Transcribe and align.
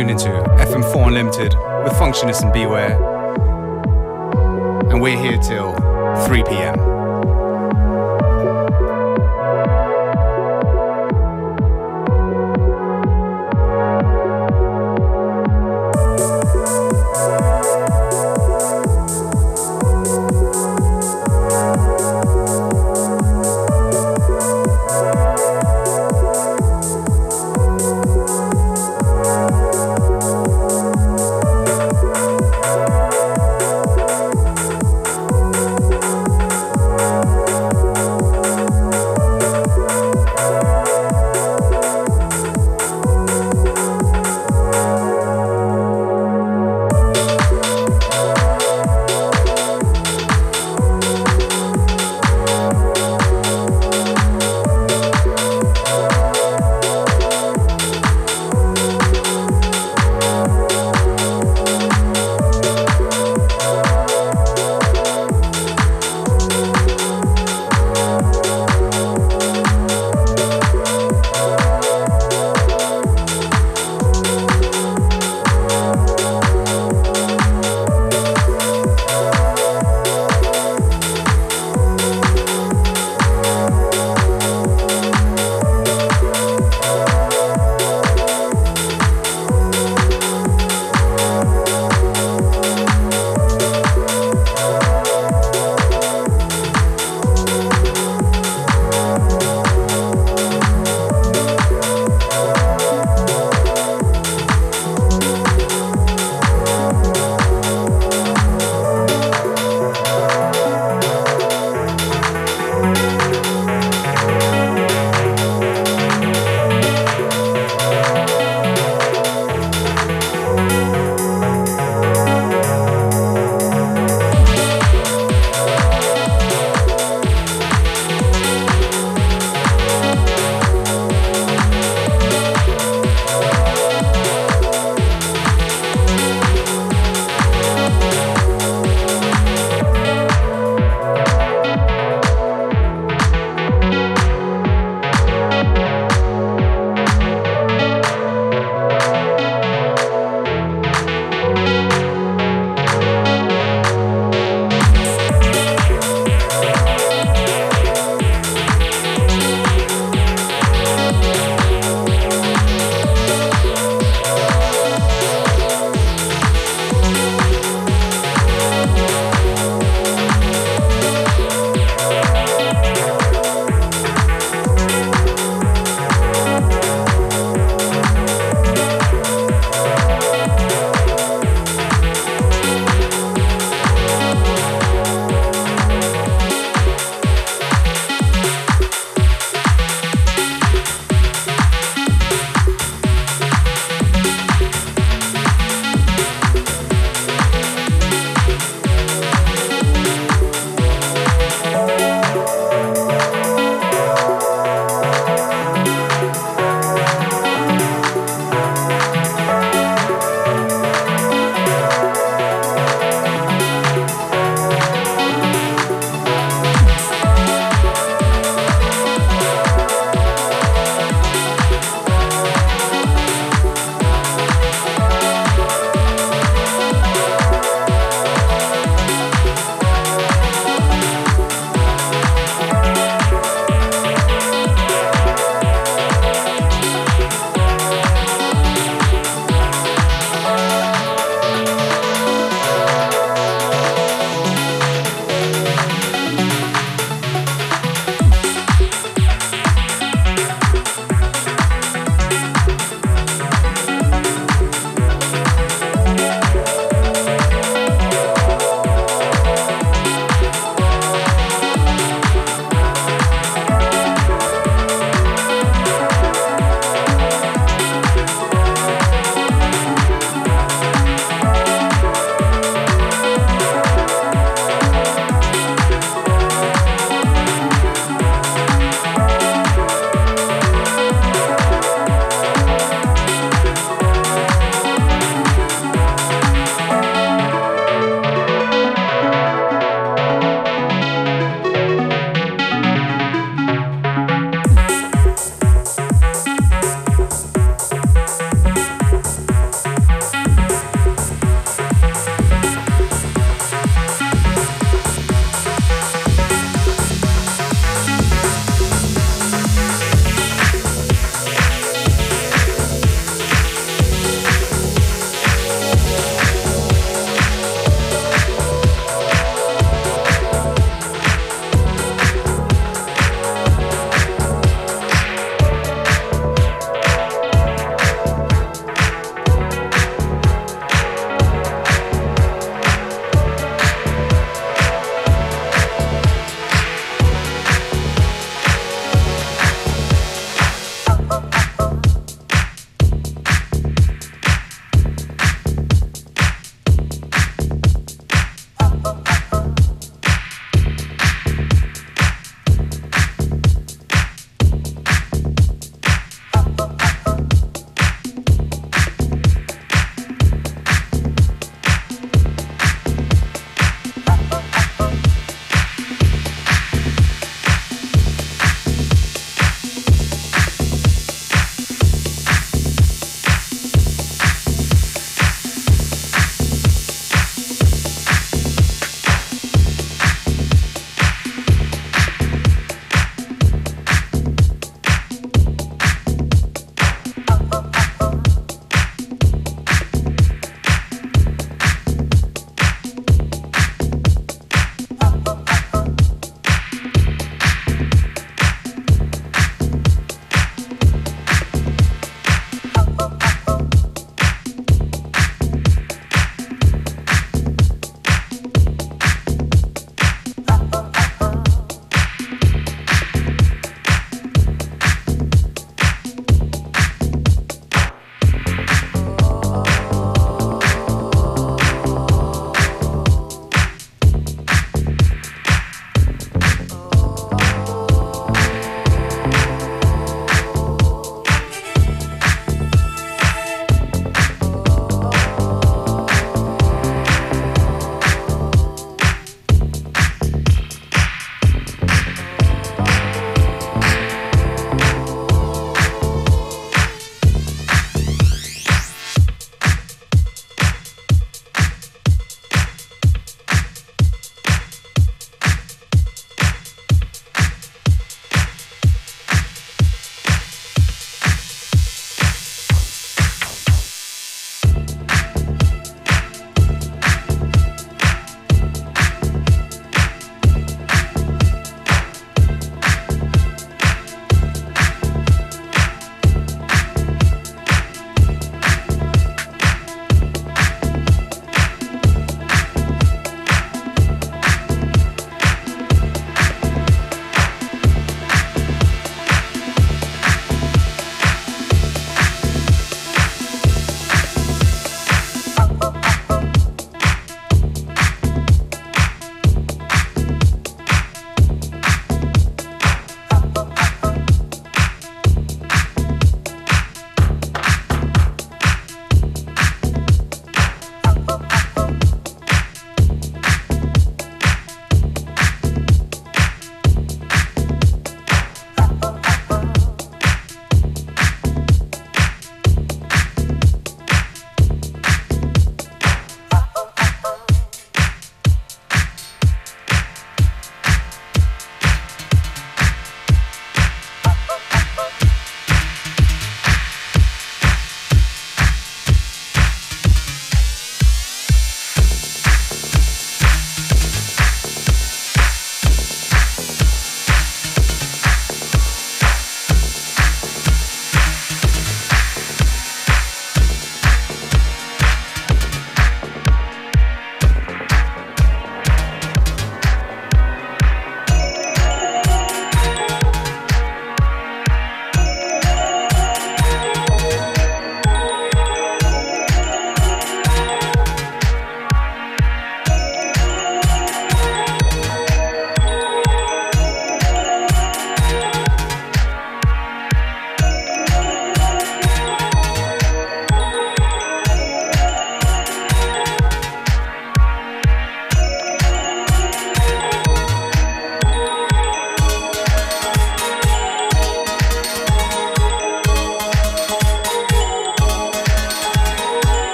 tuned 0.00 0.10
into 0.10 0.28
FM4 0.28 1.08
Unlimited 1.08 1.54
with 1.84 1.92
Functionist 1.92 2.42
and 2.42 2.52
Beware. 2.54 2.96
And 4.90 5.02
we're 5.02 5.20
here 5.20 5.36
till 5.36 5.74
3 6.26 6.42
pm. 6.44 6.99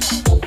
you. 0.00 0.37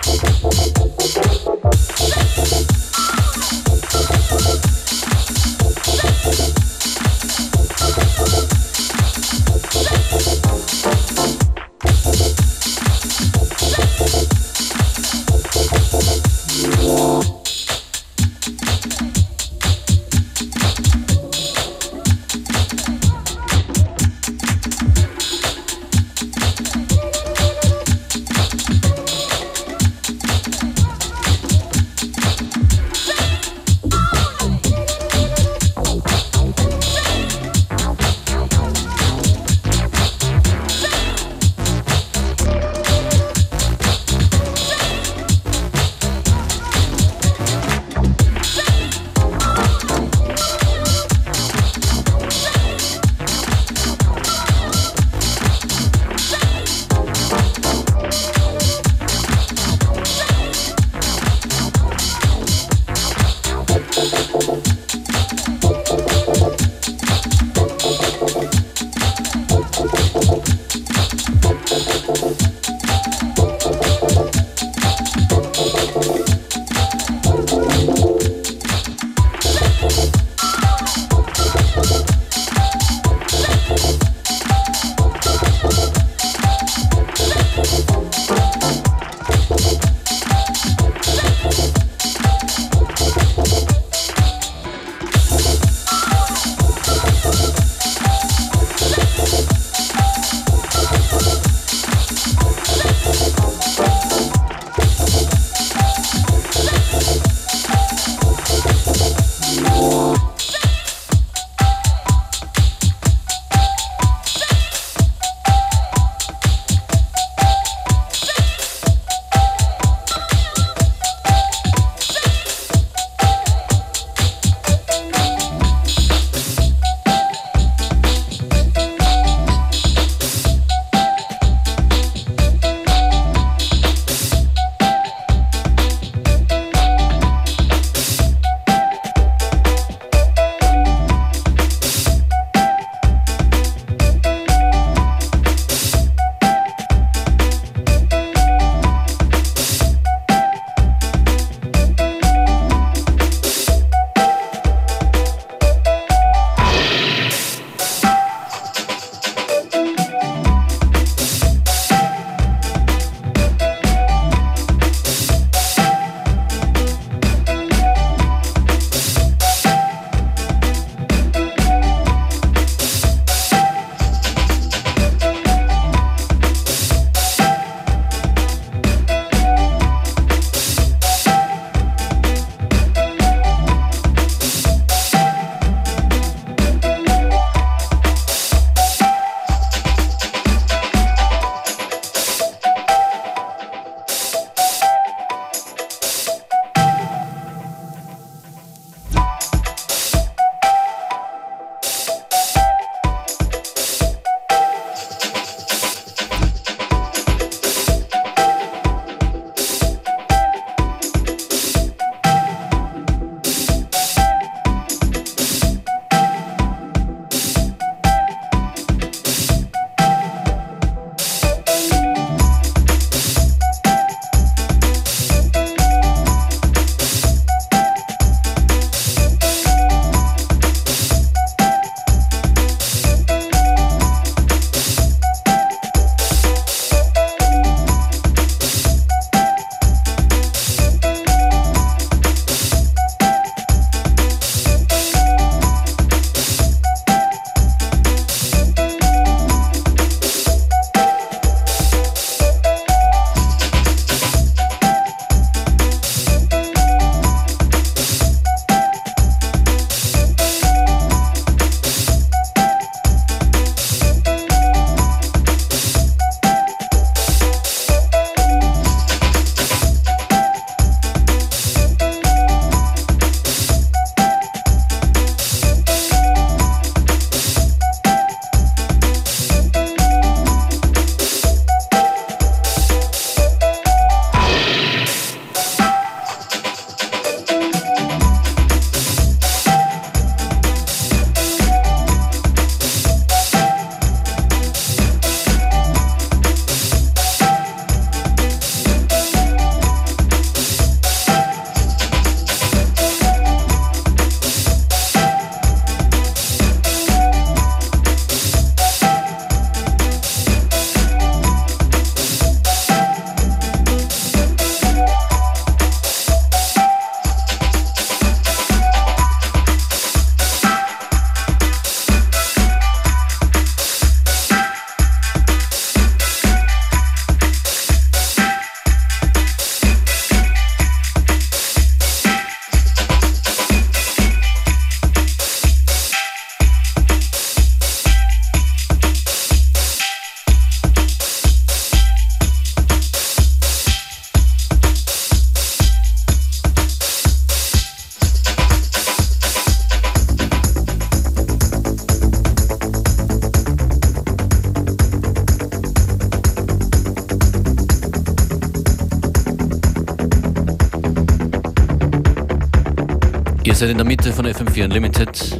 Seid 363.82 363.90
in 363.90 363.98
der 363.98 364.06
Mitte 364.06 364.32
von 364.32 364.46
FM4 364.46 364.84
Unlimited. 364.84 365.60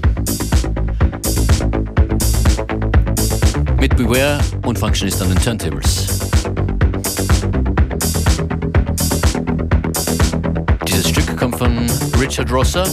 Mit 3.80 3.98
Beware 3.98 4.40
und 4.64 4.78
Functionist 4.78 5.24
an 5.24 5.30
den 5.30 5.40
Turntables. 5.40 6.20
Dieses 10.88 11.10
Stück 11.10 11.36
kommt 11.36 11.58
von 11.58 11.90
Richard 12.20 12.52
Rosser, 12.52 12.88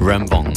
Rambong. 0.00 0.52